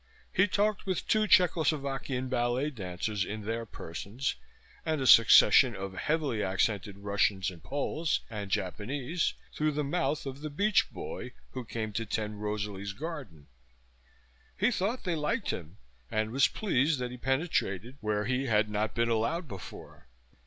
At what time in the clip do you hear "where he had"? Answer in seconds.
18.01-18.71